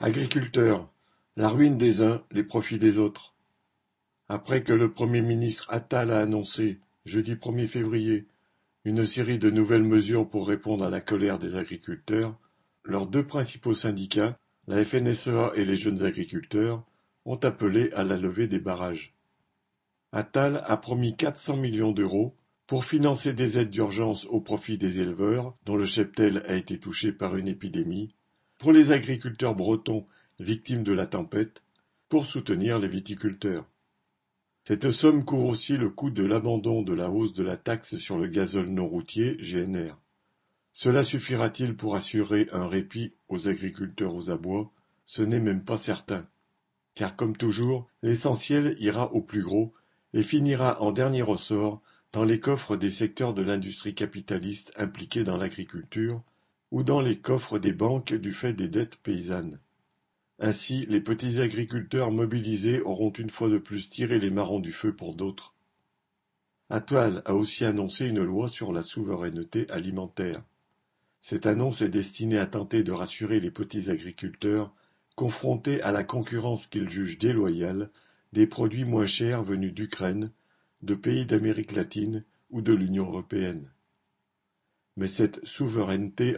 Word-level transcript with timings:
Agriculteurs, 0.00 0.88
la 1.36 1.48
ruine 1.48 1.76
des 1.76 2.02
uns, 2.02 2.22
les 2.30 2.44
profits 2.44 2.78
des 2.78 2.98
autres. 2.98 3.34
Après 4.28 4.62
que 4.62 4.72
le 4.72 4.92
Premier 4.92 5.22
ministre 5.22 5.66
Attal 5.70 6.12
a 6.12 6.20
annoncé, 6.20 6.78
jeudi 7.04 7.34
1er 7.34 7.66
février, 7.66 8.28
une 8.84 9.04
série 9.04 9.38
de 9.38 9.50
nouvelles 9.50 9.82
mesures 9.82 10.30
pour 10.30 10.46
répondre 10.46 10.84
à 10.84 10.88
la 10.88 11.00
colère 11.00 11.40
des 11.40 11.56
agriculteurs, 11.56 12.38
leurs 12.84 13.08
deux 13.08 13.26
principaux 13.26 13.74
syndicats, 13.74 14.38
la 14.68 14.84
FNSEA 14.84 15.50
et 15.56 15.64
les 15.64 15.74
jeunes 15.74 16.04
agriculteurs, 16.04 16.84
ont 17.24 17.40
appelé 17.42 17.90
à 17.90 18.04
la 18.04 18.18
levée 18.18 18.46
des 18.46 18.60
barrages. 18.60 19.16
Attal 20.12 20.62
a 20.64 20.76
promis 20.76 21.16
400 21.16 21.56
millions 21.56 21.90
d'euros 21.90 22.36
pour 22.68 22.84
financer 22.84 23.32
des 23.32 23.58
aides 23.58 23.70
d'urgence 23.70 24.26
au 24.26 24.40
profit 24.40 24.78
des 24.78 25.00
éleveurs 25.00 25.56
dont 25.64 25.76
le 25.76 25.86
cheptel 25.86 26.44
a 26.46 26.54
été 26.54 26.78
touché 26.78 27.10
par 27.10 27.34
une 27.34 27.48
épidémie 27.48 28.14
pour 28.58 28.72
les 28.72 28.92
agriculteurs 28.92 29.54
bretons 29.54 30.06
victimes 30.40 30.82
de 30.82 30.92
la 30.92 31.06
tempête, 31.06 31.62
pour 32.08 32.26
soutenir 32.26 32.78
les 32.78 32.88
viticulteurs. 32.88 33.66
Cette 34.64 34.90
somme 34.90 35.24
couvre 35.24 35.46
aussi 35.46 35.76
le 35.76 35.88
coût 35.88 36.10
de 36.10 36.24
l'abandon 36.24 36.82
de 36.82 36.92
la 36.92 37.10
hausse 37.10 37.32
de 37.32 37.42
la 37.42 37.56
taxe 37.56 37.96
sur 37.96 38.18
le 38.18 38.26
gazole 38.26 38.68
non 38.68 38.86
routier 38.86 39.36
GNR. 39.36 39.96
Cela 40.72 41.02
suffira-t-il 41.04 41.76
pour 41.76 41.96
assurer 41.96 42.48
un 42.52 42.68
répit 42.68 43.14
aux 43.28 43.48
agriculteurs 43.48 44.14
aux 44.14 44.30
abois? 44.30 44.70
Ce 45.04 45.22
n'est 45.22 45.40
même 45.40 45.64
pas 45.64 45.78
certain. 45.78 46.28
Car 46.94 47.16
comme 47.16 47.36
toujours, 47.36 47.88
l'essentiel 48.02 48.76
ira 48.78 49.12
au 49.12 49.22
plus 49.22 49.42
gros 49.42 49.72
et 50.12 50.22
finira 50.22 50.82
en 50.82 50.92
dernier 50.92 51.22
ressort 51.22 51.80
dans 52.12 52.24
les 52.24 52.40
coffres 52.40 52.76
des 52.76 52.90
secteurs 52.90 53.34
de 53.34 53.42
l'industrie 53.42 53.94
capitaliste 53.94 54.72
impliqués 54.76 55.24
dans 55.24 55.36
l'agriculture, 55.36 56.22
ou 56.70 56.82
dans 56.82 57.00
les 57.00 57.18
coffres 57.18 57.58
des 57.58 57.72
banques 57.72 58.14
du 58.14 58.32
fait 58.32 58.52
des 58.52 58.68
dettes 58.68 58.96
paysannes. 58.96 59.58
Ainsi, 60.38 60.86
les 60.86 61.00
petits 61.00 61.40
agriculteurs 61.40 62.12
mobilisés 62.12 62.80
auront 62.82 63.10
une 63.10 63.30
fois 63.30 63.48
de 63.48 63.58
plus 63.58 63.90
tiré 63.90 64.18
les 64.18 64.30
marrons 64.30 64.60
du 64.60 64.72
feu 64.72 64.94
pour 64.94 65.14
d'autres. 65.14 65.54
Attal 66.70 67.22
a 67.24 67.34
aussi 67.34 67.64
annoncé 67.64 68.06
une 68.08 68.22
loi 68.22 68.48
sur 68.48 68.72
la 68.72 68.82
souveraineté 68.82 69.68
alimentaire. 69.70 70.42
Cette 71.20 71.46
annonce 71.46 71.82
est 71.82 71.88
destinée 71.88 72.38
à 72.38 72.46
tenter 72.46 72.82
de 72.82 72.92
rassurer 72.92 73.40
les 73.40 73.50
petits 73.50 73.90
agriculteurs 73.90 74.72
confrontés 75.16 75.82
à 75.82 75.90
la 75.90 76.04
concurrence 76.04 76.68
qu'ils 76.68 76.90
jugent 76.90 77.18
déloyale 77.18 77.90
des 78.32 78.46
produits 78.46 78.84
moins 78.84 79.06
chers 79.06 79.42
venus 79.42 79.74
d'Ukraine, 79.74 80.30
de 80.82 80.94
pays 80.94 81.26
d'Amérique 81.26 81.72
latine 81.72 82.24
ou 82.50 82.60
de 82.60 82.72
l'Union 82.72 83.06
européenne. 83.06 83.68
Mais 84.98 85.06
cette 85.06 85.44
souveraineté 85.46 86.36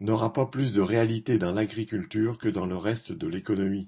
n'aura 0.00 0.32
pas 0.32 0.46
plus 0.46 0.72
de 0.72 0.80
réalité 0.80 1.38
dans 1.38 1.52
l'agriculture 1.52 2.36
que 2.36 2.48
dans 2.48 2.66
le 2.66 2.76
reste 2.76 3.12
de 3.12 3.28
l'économie. 3.28 3.86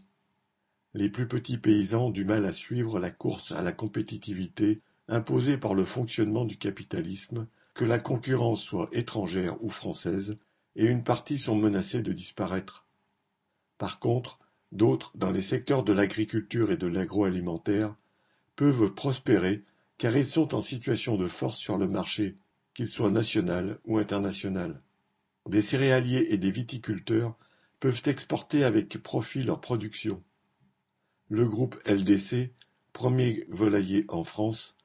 Les 0.94 1.08
plus 1.08 1.27
petits 1.27 1.58
paysans 1.58 2.06
ont 2.06 2.11
du 2.11 2.25
mal 2.25 2.47
à 2.47 2.53
suivre 2.53 3.00
la 3.00 3.11
course 3.11 3.50
à 3.50 3.62
la 3.62 3.72
compétitivité 3.72 4.81
imposée 5.08 5.58
par 5.58 5.75
le 5.75 5.84
fonctionnement 5.84 6.44
du 6.44 6.56
capitalisme, 6.56 7.48
que 7.75 7.84
la 7.84 7.98
concurrence 7.98 8.62
soit 8.62 8.89
étrangère 8.92 9.56
ou 9.61 9.70
française, 9.70 10.38
et 10.77 10.86
une 10.86 11.03
partie 11.03 11.38
sont 11.38 11.56
menacées 11.56 12.03
de 12.03 12.12
disparaître. 12.12 12.86
Par 13.77 13.98
contre, 13.98 14.38
d'autres, 14.70 15.11
dans 15.16 15.33
les 15.33 15.42
secteurs 15.42 15.83
de 15.83 15.92
l'agriculture 15.92 16.70
et 16.70 16.77
de 16.77 16.86
l'agroalimentaire, 16.86 17.97
peuvent 18.55 18.94
prospérer 18.94 19.64
car 19.98 20.16
ils 20.16 20.28
sont 20.28 20.55
en 20.55 20.62
situation 20.62 21.16
de 21.16 21.27
force 21.27 21.59
sur 21.59 21.77
le 21.77 21.88
marché 21.88 22.36
qu'il 22.75 22.89
soit 22.89 23.11
national 23.11 23.78
ou 23.84 23.98
international. 23.98 24.83
Des 25.48 25.62
céréaliers 25.62 26.27
et 26.30 26.39
des 26.39 26.50
viticulteurs 26.50 27.36
peuvent 27.81 28.03
exporter 28.06 28.64
avec 28.64 29.03
profit 29.03 29.42
leur 29.42 29.61
production. 29.61 30.22
Le 31.28 31.47
groupe 31.47 31.77
LDC, 31.86 32.53
premier 32.92 33.47
volailler 33.48 34.05
en 34.08 34.25
France, 34.25 34.77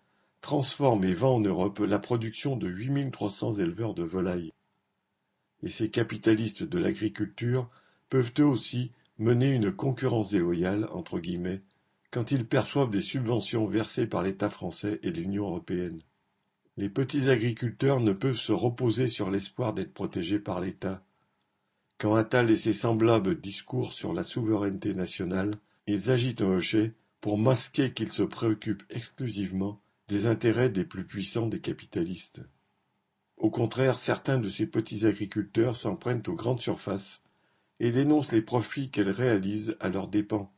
transforme 0.41 1.03
et 1.03 1.13
vend 1.13 1.35
en 1.35 1.39
Europe 1.39 1.79
la 1.79 1.99
production 1.99 2.55
de 2.55 2.67
8300 2.67 3.53
éleveurs 3.53 3.93
de 3.93 4.03
volailles. 4.03 4.53
Et 5.63 5.69
ces 5.69 5.89
capitalistes 5.89 6.63
de 6.63 6.79
l'agriculture 6.79 7.69
peuvent 8.09 8.31
eux 8.39 8.45
aussi 8.45 8.91
mener 9.17 9.51
une 9.51 9.71
concurrence 9.71 10.31
déloyale, 10.31 10.87
entre 10.91 11.19
guillemets, 11.19 11.61
quand 12.11 12.31
ils 12.31 12.45
perçoivent 12.45 12.89
des 12.89 13.01
subventions 13.01 13.67
versées 13.67 14.07
par 14.07 14.23
l'État 14.23 14.49
français 14.49 14.99
et 15.03 15.11
l'Union 15.11 15.45
européenne. 15.45 15.99
Les 16.79 16.87
petits 16.87 17.29
agriculteurs 17.29 17.99
ne 17.99 18.13
peuvent 18.13 18.37
se 18.37 18.53
reposer 18.53 19.09
sur 19.09 19.29
l'espoir 19.29 19.73
d'être 19.73 19.93
protégés 19.93 20.39
par 20.39 20.61
l'État. 20.61 21.03
Quand 21.97 22.15
Attal 22.15 22.49
et 22.49 22.55
ses 22.55 22.71
semblables 22.71 23.41
discours 23.41 23.91
sur 23.91 24.13
la 24.13 24.23
souveraineté 24.23 24.93
nationale, 24.93 25.51
ils 25.87 26.09
agitent 26.09 26.39
un 26.41 26.45
hocher 26.45 26.93
pour 27.19 27.37
masquer 27.37 27.91
qu'ils 27.91 28.13
se 28.13 28.23
préoccupent 28.23 28.85
exclusivement 28.89 29.81
des 30.07 30.25
intérêts 30.25 30.69
des 30.69 30.85
plus 30.85 31.03
puissants 31.03 31.47
des 31.47 31.59
capitalistes. 31.59 32.43
Au 33.35 33.49
contraire, 33.49 33.99
certains 33.99 34.39
de 34.39 34.47
ces 34.47 34.65
petits 34.65 35.05
agriculteurs 35.05 35.75
s'en 35.75 35.97
prennent 35.97 36.23
aux 36.27 36.35
grandes 36.35 36.61
surfaces 36.61 37.21
et 37.81 37.91
dénoncent 37.91 38.31
les 38.31 38.41
profits 38.41 38.89
qu'elles 38.89 39.11
réalisent 39.11 39.75
à 39.81 39.89
leurs 39.89 40.07
dépens. 40.07 40.49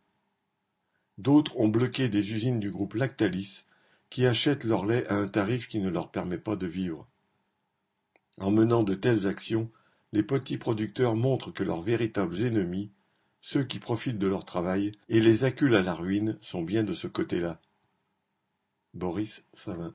D'autres 1.17 1.59
ont 1.59 1.69
bloqué 1.69 2.09
des 2.09 2.31
usines 2.31 2.59
du 2.59 2.69
groupe 2.69 2.93
Lactalis 2.93 3.63
qui 4.11 4.27
achètent 4.27 4.65
leur 4.65 4.85
lait 4.85 5.07
à 5.07 5.15
un 5.15 5.27
tarif 5.27 5.67
qui 5.67 5.79
ne 5.79 5.89
leur 5.89 6.11
permet 6.11 6.37
pas 6.37 6.55
de 6.55 6.67
vivre. 6.67 7.07
En 8.37 8.51
menant 8.51 8.83
de 8.83 8.93
telles 8.93 9.25
actions, 9.25 9.71
les 10.11 10.21
petits 10.21 10.57
producteurs 10.57 11.15
montrent 11.15 11.51
que 11.51 11.63
leurs 11.63 11.81
véritables 11.81 12.43
ennemis, 12.43 12.91
ceux 13.39 13.63
qui 13.63 13.79
profitent 13.79 14.19
de 14.19 14.27
leur 14.27 14.45
travail 14.45 14.91
et 15.09 15.21
les 15.21 15.45
acculent 15.45 15.75
à 15.75 15.81
la 15.81 15.95
ruine, 15.95 16.37
sont 16.41 16.61
bien 16.61 16.83
de 16.83 16.93
ce 16.93 17.07
côté-là. 17.07 17.59
Boris 18.93 19.45
Savin 19.53 19.89